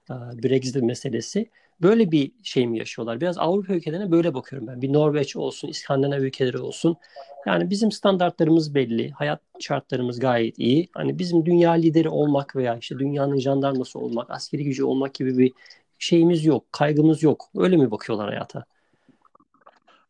[0.09, 1.49] Brexit meselesi.
[1.81, 3.21] Böyle bir şey mi yaşıyorlar?
[3.21, 4.81] Biraz Avrupa ülkelerine böyle bakıyorum ben.
[4.81, 6.97] Bir Norveç olsun, İskandinav ülkeleri olsun.
[7.45, 9.11] Yani bizim standartlarımız belli.
[9.11, 10.89] Hayat şartlarımız gayet iyi.
[10.93, 15.51] Hani bizim dünya lideri olmak veya işte dünyanın jandarması olmak, askeri gücü olmak gibi bir
[15.99, 17.49] şeyimiz yok, kaygımız yok.
[17.55, 18.65] Öyle mi bakıyorlar hayata?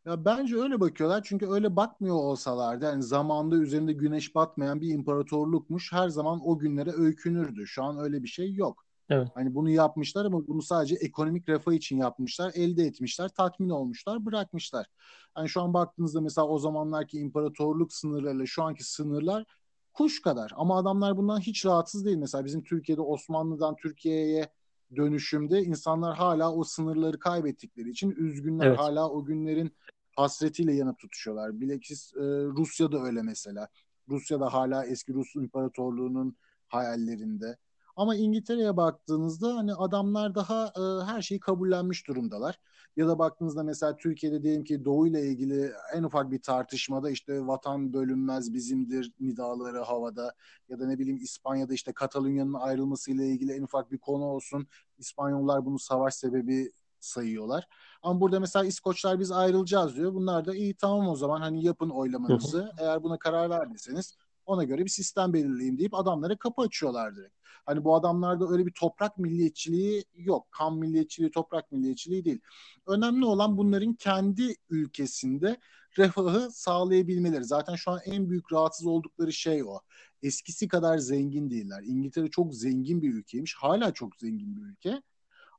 [0.06, 5.94] Ya bence öyle bakıyorlar çünkü öyle bakmıyor olsalardı yani zamanda üzerinde güneş batmayan bir imparatorlukmuş
[5.94, 7.68] her zaman o günlere öykünürdü.
[7.68, 8.89] Şu an öyle bir şey yok.
[9.10, 9.28] Evet.
[9.34, 14.86] Hani bunu yapmışlar ama bunu sadece ekonomik refah için yapmışlar, elde etmişler, tatmin olmuşlar, bırakmışlar.
[15.34, 19.46] Hani şu an baktığınızda mesela o zamanlarki imparatorluk sınırlarıyla şu anki sınırlar
[19.94, 20.52] kuş kadar.
[20.56, 22.18] Ama adamlar bundan hiç rahatsız değil.
[22.18, 24.50] Mesela bizim Türkiye'de Osmanlı'dan Türkiye'ye
[24.96, 28.68] dönüşümde insanlar hala o sınırları kaybettikleri için üzgünler.
[28.68, 28.80] Evet.
[28.80, 29.72] Hala o günlerin
[30.16, 31.62] hasretiyle yanıp tutuşuyorlar.
[31.62, 32.20] Bilakis e,
[32.58, 33.68] Rusya'da öyle mesela.
[34.10, 37.58] Rusya'da hala eski Rus İmparatorluğu'nun hayallerinde.
[38.00, 42.60] Ama İngiltere'ye baktığınızda hani adamlar daha e, her şeyi kabullenmiş durumdalar.
[42.98, 47.48] Ya da baktığınızda mesela Türkiye'de diyelim ki Doğu ile ilgili en ufak bir tartışmada işte
[47.48, 50.34] vatan bölünmez bizimdir nidaları havada
[50.70, 54.68] ya da ne bileyim İspanya'da işte Katalunya'nın ayrılmasıyla ilgili en ufak bir konu olsun.
[54.98, 57.68] İspanyollar bunu savaş sebebi sayıyorlar.
[58.02, 60.14] Ama burada mesela İskoçlar biz ayrılacağız diyor.
[60.14, 62.72] Bunlar da iyi tamam o zaman hani yapın oylamanızı.
[62.78, 67.39] Eğer buna karar verdiyseniz ona göre bir sistem belirleyeyim deyip adamlara kapı açıyorlar direkt.
[67.66, 70.48] Hani bu adamlarda öyle bir toprak milliyetçiliği yok.
[70.52, 72.40] Kan milliyetçiliği, toprak milliyetçiliği değil.
[72.88, 75.58] Önemli olan bunların kendi ülkesinde
[75.98, 77.46] refahı sağlayabilmeleri.
[77.46, 79.80] Zaten şu an en büyük rahatsız oldukları şey o.
[80.24, 81.84] Eskisi kadar zengin değiller.
[81.84, 83.56] İngiltere çok zengin bir ülkeymiş.
[83.56, 85.02] Hala çok zengin bir ülke.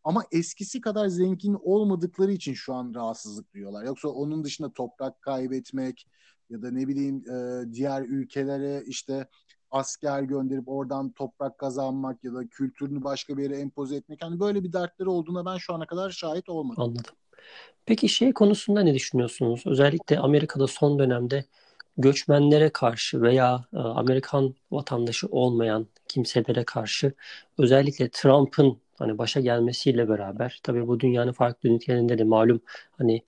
[0.05, 3.85] Ama eskisi kadar zengin olmadıkları için şu an rahatsızlık duyuyorlar.
[3.85, 6.07] Yoksa onun dışında toprak kaybetmek
[6.51, 9.27] ya da ne bileyim e, diğer ülkelere işte
[9.71, 14.23] asker gönderip oradan toprak kazanmak ya da kültürünü başka bir yere empoze etmek.
[14.23, 16.83] Hani böyle bir dertleri olduğuna ben şu ana kadar şahit olmadım.
[16.83, 17.15] Anladım.
[17.87, 19.63] Peki şey konusunda ne düşünüyorsunuz?
[19.67, 21.45] Özellikle Amerika'da son dönemde
[21.99, 27.13] göçmenlere karşı veya e, Amerikan vatandaşı olmayan kimselere karşı
[27.59, 32.61] özellikle Trump'ın hani başa gelmesiyle beraber tabii bu dünyanın farklı ülkelerinde de malum
[32.99, 33.23] hani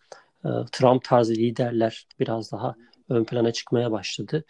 [0.44, 2.74] e, Trump tarzı liderler biraz daha
[3.09, 4.44] ön plana çıkmaya başladı.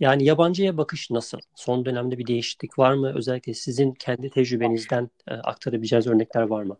[0.00, 1.38] Yani yabancıya bakış nasıl?
[1.54, 3.12] Son dönemde bir değişiklik var mı?
[3.14, 6.76] Özellikle sizin kendi tecrübenizden e, aktarabileceğiniz örnekler var mı?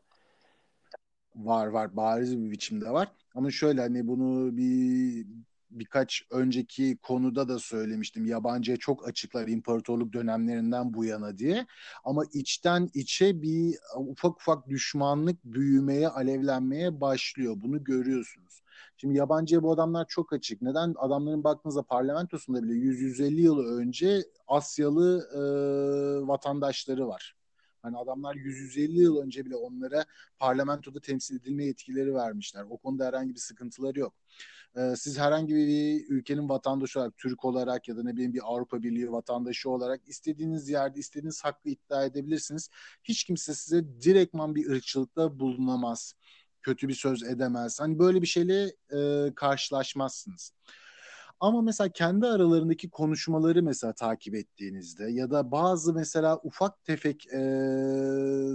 [1.37, 3.09] Var var bariz bir biçimde var.
[3.35, 5.27] Ama şöyle hani bunu bir
[5.71, 8.27] birkaç önceki konuda da söylemiştim.
[8.27, 11.67] Yabancıya çok açıklar imparatorluk dönemlerinden bu yana diye.
[12.05, 17.55] Ama içten içe bir ufak ufak düşmanlık büyümeye, alevlenmeye başlıyor.
[17.57, 18.63] Bunu görüyorsunuz.
[18.97, 20.63] Şimdi yabancıya bu adamlar çok açık.
[20.63, 20.95] Neden?
[20.99, 25.41] Adamların baktığınızda parlamentosunda bile 100-150 yıl önce Asyalı e,
[26.29, 27.35] vatandaşları var.
[27.85, 30.05] Hani adamlar 150 yıl önce bile onlara
[30.39, 32.65] parlamentoda temsil edilme yetkileri vermişler.
[32.71, 34.15] O konuda herhangi bir sıkıntıları yok.
[34.77, 38.83] Ee, siz herhangi bir ülkenin vatandaşı olarak, Türk olarak ya da ne bileyim bir Avrupa
[38.83, 42.71] Birliği vatandaşı olarak istediğiniz yerde istediğiniz hakkı iddia edebilirsiniz.
[43.05, 46.15] Hiç kimse size direktman bir ırkçılıkta bulunamaz.
[46.63, 47.81] Kötü bir söz edemez.
[47.81, 50.53] Hani böyle bir şeyle e, karşılaşmazsınız.
[51.41, 57.41] Ama mesela kendi aralarındaki konuşmaları mesela takip ettiğinizde ya da bazı mesela ufak tefek e,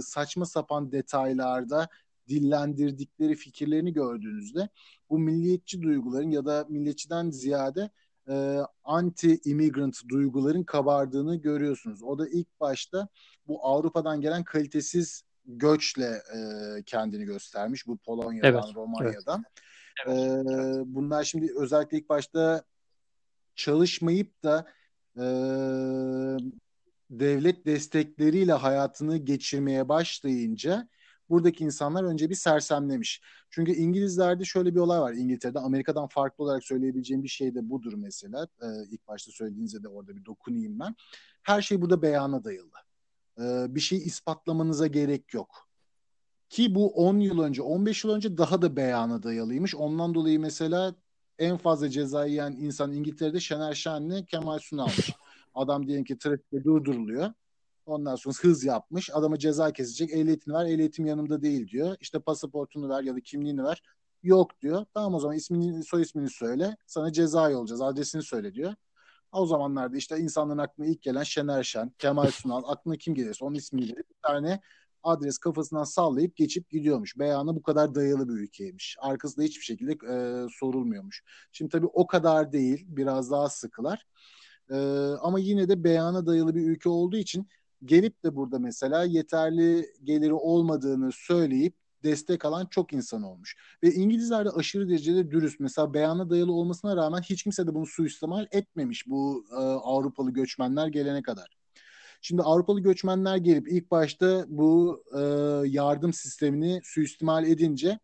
[0.02, 1.88] saçma sapan detaylarda
[2.28, 4.68] dillendirdikleri fikirlerini gördüğünüzde
[5.10, 7.90] bu milliyetçi duyguların ya da milliyetçiden ziyade
[8.28, 12.02] e, anti-immigrant duyguların kabardığını görüyorsunuz.
[12.02, 13.08] O da ilk başta
[13.48, 16.38] bu Avrupa'dan gelen kalitesiz göçle e,
[16.86, 17.86] kendini göstermiş.
[17.86, 19.44] Bu Polonya'dan, evet, Romanya'dan.
[19.48, 19.69] Evet.
[20.86, 22.64] Bunlar şimdi özellikle ilk başta
[23.54, 24.66] çalışmayıp da
[25.16, 25.24] e,
[27.10, 30.88] devlet destekleriyle hayatını geçirmeye başlayınca
[31.30, 33.20] buradaki insanlar önce bir sersemlemiş.
[33.50, 35.12] Çünkü İngilizlerde şöyle bir olay var.
[35.12, 38.48] İngiltere'de Amerika'dan farklı olarak söyleyebileceğim bir şey de budur mesela.
[38.62, 40.94] Ee, ilk başta söylediğinizde de orada bir dokunayım ben.
[41.42, 42.70] Her şey burada beyana dayalı.
[43.38, 45.69] Ee, bir şey ispatlamanıza gerek yok.
[46.50, 49.74] Ki bu 10 yıl önce, 15 yıl önce daha da beyana dayalıymış.
[49.74, 50.94] Ondan dolayı mesela
[51.38, 55.10] en fazla ceza yiyen insan İngiltere'de Şener Şen'le Kemal Sunal'mış.
[55.54, 57.32] Adam diyelim ki trafikte durduruluyor.
[57.86, 59.10] Ondan sonra hız yapmış.
[59.12, 60.10] Adama ceza kesecek.
[60.12, 60.64] Ehliyetini ver.
[60.64, 61.96] Ehliyetim yanımda değil diyor.
[62.00, 63.82] İşte pasaportunu ver ya da kimliğini ver.
[64.22, 64.84] Yok diyor.
[64.94, 66.76] Tamam o zaman ismini, soy ismini söyle.
[66.86, 67.82] Sana ceza yollayacağız.
[67.82, 68.74] Adresini söyle diyor.
[69.32, 73.54] O zamanlarda işte insanların aklına ilk gelen Şener Şen, Kemal Sunal, aklına kim gelirse onun
[73.54, 74.60] ismiyle bir tane
[75.02, 77.18] adres kafasından sallayıp geçip gidiyormuş.
[77.18, 78.96] Beyanı bu kadar dayalı bir ülkeymiş.
[79.00, 81.24] Arkasında hiçbir şekilde e, sorulmuyormuş.
[81.52, 82.86] Şimdi tabii o kadar değil.
[82.88, 84.06] Biraz daha sıkılar.
[84.70, 84.76] E,
[85.20, 87.48] ama yine de beyana dayalı bir ülke olduğu için
[87.84, 93.56] gelip de burada mesela yeterli geliri olmadığını söyleyip destek alan çok insan olmuş.
[93.82, 95.60] Ve İngilizler de aşırı derecede dürüst.
[95.60, 100.86] Mesela beyana dayalı olmasına rağmen hiç kimse de bunu suistimal etmemiş bu e, Avrupalı göçmenler
[100.86, 101.59] gelene kadar.
[102.20, 105.20] Şimdi Avrupalı göçmenler gelip ilk başta bu e,
[105.68, 107.98] yardım sistemini suistimal edince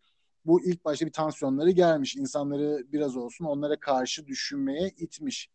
[0.45, 2.17] bu ilk başta bir tansiyonları gelmiş.
[2.17, 5.51] İnsanları biraz olsun onlara karşı düşünmeye itmiş.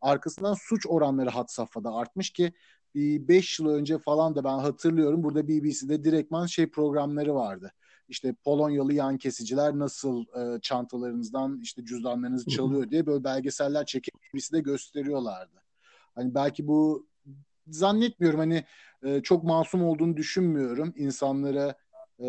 [0.00, 2.52] Arkasından suç oranları had safhada artmış ki
[2.94, 7.72] bir 5 yıl önce falan da ben hatırlıyorum burada BBC'de direktman şey programları vardı.
[8.08, 14.60] İşte Polonyalı yan kesiciler nasıl e, çantalarınızdan işte cüzdanlarınızı çalıyor diye böyle belgeseller çekip BBC'de
[14.60, 15.62] gösteriyorlardı.
[16.14, 17.06] Hani belki bu
[17.68, 18.64] zannetmiyorum hani
[19.02, 21.74] e, çok masum olduğunu düşünmüyorum insanlara
[22.20, 22.28] e,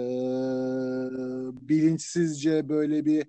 [1.70, 3.28] bilinçsizce böyle bir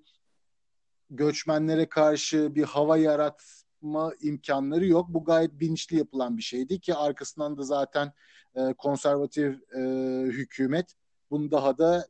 [1.10, 5.08] göçmenlere karşı bir hava yarat yapma imkanları yok.
[5.08, 8.12] Bu gayet bilinçli yapılan bir şeydi ki arkasından da zaten
[8.54, 9.80] e, konservatif e,
[10.26, 10.94] hükümet
[11.30, 12.06] bunu daha da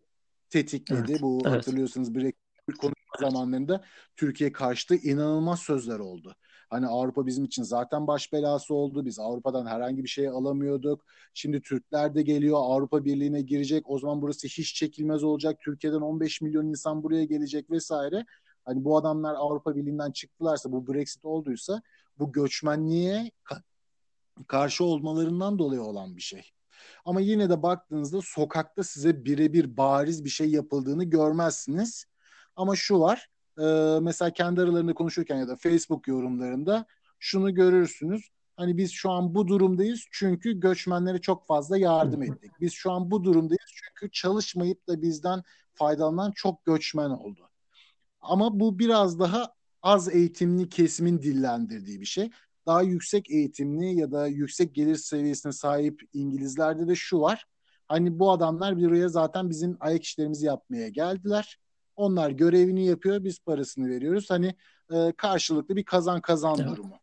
[0.50, 1.12] tetikledi.
[1.12, 1.56] Evet, Bu evet.
[1.56, 3.84] hatırlıyorsanız Brexit konuşma zamanlarında
[4.16, 6.36] Türkiye karşıtı inanılmaz sözler oldu.
[6.70, 9.04] Hani Avrupa bizim için zaten baş belası oldu.
[9.04, 11.04] Biz Avrupa'dan herhangi bir şey alamıyorduk.
[11.34, 13.90] Şimdi Türkler de geliyor Avrupa Birliği'ne girecek.
[13.90, 15.60] O zaman burası hiç çekilmez olacak.
[15.60, 18.26] Türkiye'den 15 milyon insan buraya gelecek vesaire.
[18.64, 21.82] Hani bu adamlar Avrupa Birliği'nden çıktılarsa bu Brexit olduysa
[22.18, 23.30] bu göçmenliğe
[24.46, 26.50] karşı olmalarından dolayı olan bir şey.
[27.04, 32.04] Ama yine de baktığınızda sokakta size birebir bariz bir şey yapıldığını görmezsiniz.
[32.56, 36.86] Ama şu var e, mesela kendi aralarında konuşurken ya da Facebook yorumlarında
[37.18, 38.28] şunu görürsünüz.
[38.56, 42.50] Hani biz şu an bu durumdayız çünkü göçmenlere çok fazla yardım ettik.
[42.60, 45.42] Biz şu an bu durumdayız çünkü çalışmayıp da bizden
[45.74, 47.50] faydalanan çok göçmen oldu.
[48.20, 52.30] Ama bu biraz daha az eğitimli kesimin dillendirdiği bir şey.
[52.66, 57.44] Daha yüksek eğitimli ya da yüksek gelir seviyesine sahip İngilizlerde de şu var.
[57.88, 61.58] Hani bu adamlar bir buraya zaten bizim ayak işlerimizi yapmaya geldiler.
[61.98, 64.30] Onlar görevini yapıyor, biz parasını veriyoruz.
[64.30, 64.54] Hani
[64.92, 66.70] e, karşılıklı bir kazan kazan Evet.
[66.70, 66.94] durumu.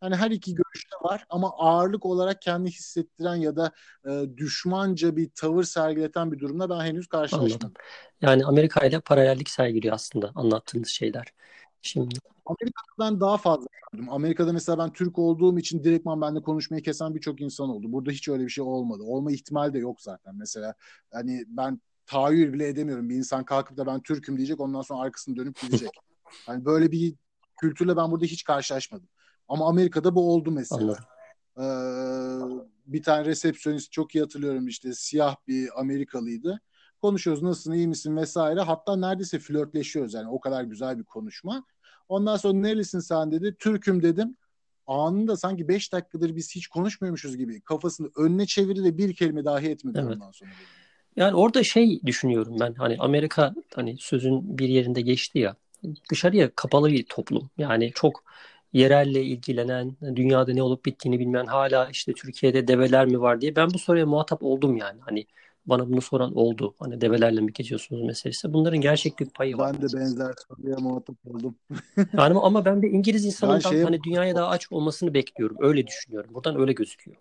[0.00, 3.72] Hani her iki görüş de var ama ağırlık olarak kendi hissettiren ya da
[4.08, 7.54] e, düşmanca bir tavır sergileten bir durumla ben henüz karşılaşmadım.
[7.54, 7.72] Anladım.
[8.20, 11.26] Yani Amerika ile paralellik sergiliyor aslında anlattığınız şeyler.
[11.82, 12.14] Şimdi
[12.46, 14.08] Amerika'da ben daha fazla gördüm.
[14.10, 17.92] Amerika'da mesela ben Türk olduğum için direktman benimle konuşmayı kesen birçok insan oldu.
[17.92, 19.02] Burada hiç öyle bir şey olmadı.
[19.02, 20.34] Olma ihtimali de yok zaten.
[20.36, 20.74] Mesela
[21.12, 21.80] hani ben
[22.12, 23.08] tahayyül bile edemiyorum.
[23.08, 25.90] Bir insan kalkıp da ben Türk'üm diyecek ondan sonra arkasını dönüp gidecek.
[26.48, 27.14] Yani böyle bir
[27.60, 29.08] kültürle ben burada hiç karşılaşmadım.
[29.48, 30.96] Ama Amerika'da bu oldu mesela.
[31.58, 31.62] Ee,
[32.86, 36.60] bir tane resepsiyonist çok iyi hatırlıyorum işte siyah bir Amerikalıydı.
[37.02, 38.60] Konuşuyoruz nasılsın iyi misin vesaire.
[38.60, 41.64] Hatta neredeyse flörtleşiyoruz yani o kadar güzel bir konuşma.
[42.08, 43.56] Ondan sonra nerelisin sen dedi.
[43.58, 44.36] Türk'üm dedim.
[44.86, 49.68] Anında sanki 5 dakikadır biz hiç konuşmuyormuşuz gibi kafasını önüne çevirdi ve bir kelime dahi
[49.68, 50.14] etmedi Evet.
[50.14, 50.50] ondan sonra.
[51.16, 55.56] Yani orada şey düşünüyorum ben hani Amerika hani sözün bir yerinde geçti ya
[56.10, 57.50] dışarıya kapalı bir toplum.
[57.58, 58.24] Yani çok
[58.72, 63.70] yerelle ilgilenen, dünyada ne olup bittiğini bilmeyen hala işte Türkiye'de develer mi var diye ben
[63.74, 65.00] bu soruya muhatap oldum yani.
[65.00, 65.26] Hani
[65.66, 66.74] bana bunu soran oldu.
[66.78, 68.52] Hani develerle mi geçiyorsunuz meselesi.
[68.52, 69.74] Bunların gerçeklik payı var.
[69.74, 71.54] Ben de benzer soruya muhatap oldum.
[72.12, 75.56] Yani ama ben de İngiliz insanından şeye- hani dünyaya daha aç olmasını bekliyorum.
[75.60, 76.34] Öyle düşünüyorum.
[76.34, 77.16] Buradan öyle gözüküyor.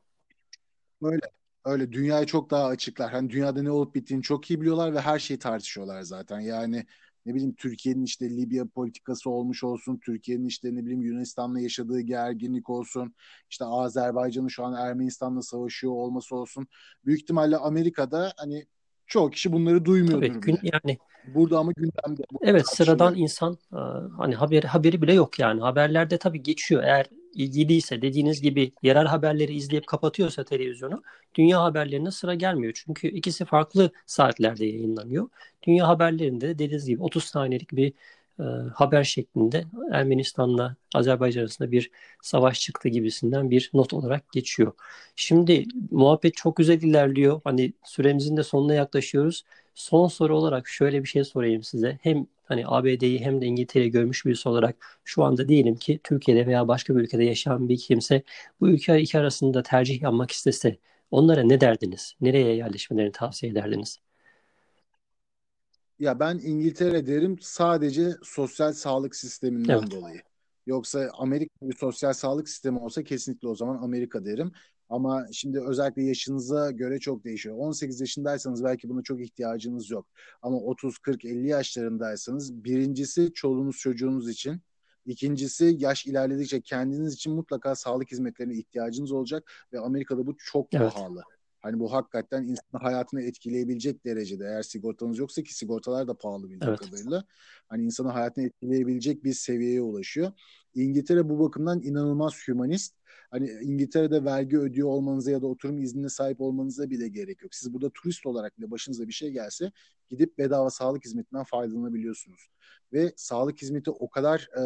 [1.03, 1.21] Öyle.
[1.65, 3.11] Öyle dünyayı çok daha açıklar.
[3.11, 6.39] Hani dünyada ne olup bittiğini çok iyi biliyorlar ve her şeyi tartışıyorlar zaten.
[6.39, 6.85] Yani
[7.25, 12.69] ne bileyim Türkiye'nin işte Libya politikası olmuş olsun, Türkiye'nin işte ne bileyim Yunanistan'la yaşadığı gerginlik
[12.69, 13.15] olsun,
[13.49, 16.67] işte Azerbaycan'ın şu an Ermenistan'la savaşıyor olması olsun.
[17.05, 18.65] Büyük ihtimalle Amerika'da hani
[19.07, 20.69] çoğu kişi bunları duymuyordur Tabii gün, bile.
[20.73, 20.97] yani
[21.27, 22.23] Burada ama gündemde.
[22.41, 23.79] Evet sıradan insan e,
[24.17, 29.53] hani haberi haberi bile yok yani haberlerde tabii geçiyor eğer ilgiliyse dediğiniz gibi yerel haberleri
[29.53, 31.03] izleyip kapatıyorsa televizyonu
[31.35, 35.29] dünya haberlerine sıra gelmiyor çünkü ikisi farklı saatlerde yayınlanıyor.
[35.63, 37.93] Dünya haberlerinde de dediğiniz gibi 30 saniyelik bir
[38.39, 38.43] e,
[38.75, 41.91] haber şeklinde Ermenistan'la Azerbaycan arasında bir
[42.21, 44.73] savaş çıktı gibisinden bir not olarak geçiyor.
[45.15, 47.41] Şimdi muhabbet çok güzel ilerliyor.
[47.43, 49.43] Hani süremizin de sonuna yaklaşıyoruz.
[49.75, 51.99] Son soru olarak şöyle bir şey sorayım size.
[52.01, 56.67] Hem hani ABD'yi hem de İngiltere'yi görmüş birisi olarak şu anda diyelim ki Türkiye'de veya
[56.67, 58.23] başka bir ülkede yaşayan bir kimse
[58.59, 60.77] bu ülke iki arasında tercih yapmak istese
[61.11, 62.15] onlara ne derdiniz?
[62.21, 63.99] Nereye yerleşmelerini tavsiye ederdiniz?
[65.99, 69.91] Ya ben İngiltere derim sadece sosyal sağlık sisteminden Evet.
[69.91, 70.21] dolayı.
[70.65, 74.51] Yoksa Amerika bir sosyal sağlık sistemi olsa kesinlikle o zaman Amerika derim.
[74.91, 77.55] Ama şimdi özellikle yaşınıza göre çok değişiyor.
[77.57, 80.07] 18 yaşındaysanız belki buna çok ihtiyacınız yok.
[80.41, 84.61] Ama 30, 40, 50 yaşlarındaysanız birincisi çoluğunuz çocuğunuz için.
[85.05, 90.93] İkincisi yaş ilerledikçe kendiniz için mutlaka sağlık hizmetlerine ihtiyacınız olacak ve Amerika'da bu çok Evet.
[90.93, 91.21] pahalı.
[91.59, 94.43] Hani bu hakikaten insanın hayatını etkileyebilecek derecede.
[94.45, 96.79] Eğer sigortanız yoksa ki sigortalar da pahalı bildiğim Evet.
[96.79, 97.23] kadarıyla.
[97.67, 100.31] Hani insanın hayatını etkileyebilecek bir seviyeye ulaşıyor.
[100.75, 102.95] İngiltere bu bakımdan inanılmaz hümanist.
[103.31, 107.55] Hani İngiltere'de vergi ödüyor olmanıza ya da oturum iznine sahip olmanıza bile gerek yok.
[107.55, 109.71] Siz burada turist olarak bile başınıza bir şey gelse
[110.09, 112.49] gidip bedava sağlık hizmetinden faydalanabiliyorsunuz.
[112.93, 114.63] Ve sağlık hizmeti o kadar e,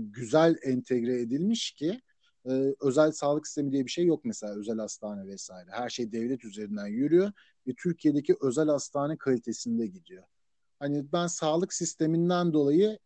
[0.00, 2.00] güzel entegre edilmiş ki
[2.48, 5.70] e, özel sağlık sistemi diye bir şey yok mesela özel hastane vesaire.
[5.70, 7.32] Her şey devlet üzerinden yürüyor
[7.66, 10.24] ve Türkiye'deki özel hastane kalitesinde gidiyor.
[10.78, 12.98] Hani ben sağlık sisteminden dolayı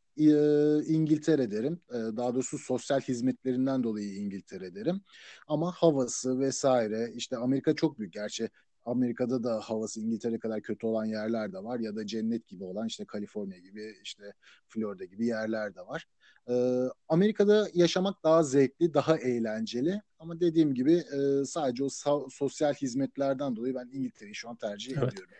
[0.86, 1.80] İngiltere derim.
[1.90, 5.00] E, daha doğrusu sosyal hizmetlerinden dolayı İngiltere derim.
[5.46, 8.12] Ama havası vesaire işte Amerika çok büyük.
[8.12, 8.50] Gerçi
[8.84, 12.86] Amerika'da da havası İngiltere kadar kötü olan yerler de var ya da cennet gibi olan
[12.86, 14.32] işte Kaliforniya gibi işte
[14.68, 16.06] Florida gibi yerler de var.
[16.48, 21.88] Ee, Amerika'da yaşamak daha zevkli, daha eğlenceli ama dediğim gibi e, sadece o
[22.30, 25.12] sosyal hizmetlerden dolayı ben İngiltere'yi şu an tercih evet.
[25.12, 25.34] ediyorum.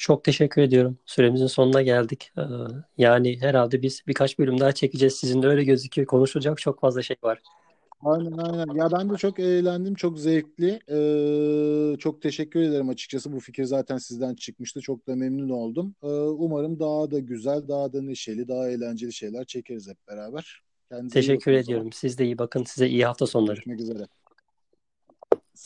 [0.00, 0.98] Çok teşekkür ediyorum.
[1.06, 2.32] Süremizin sonuna geldik.
[2.38, 2.42] Ee,
[2.98, 5.14] yani herhalde biz birkaç bölüm daha çekeceğiz.
[5.14, 6.06] Sizin de öyle gözüküyor.
[6.06, 7.42] Konuşulacak çok fazla şey var.
[8.04, 8.74] Aynen aynen.
[8.74, 9.94] Ya ben de çok eğlendim.
[9.94, 10.80] Çok zevkli.
[10.88, 13.32] Ee, çok teşekkür ederim açıkçası.
[13.32, 14.80] Bu fikir zaten sizden çıkmıştı.
[14.80, 15.94] Çok da memnun oldum.
[16.02, 20.62] Ee, umarım daha da güzel, daha da neşeli, daha eğlenceli şeyler çekeriz hep beraber.
[20.88, 21.92] Kendinize teşekkür ediyorum.
[21.92, 22.64] Siz de iyi bakın.
[22.64, 23.54] Size iyi hafta sonları.
[23.54, 24.06] Görüşmek üzere.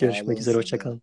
[0.01, 0.57] Görüşmek üzere.
[0.57, 1.03] Hoşçakalın.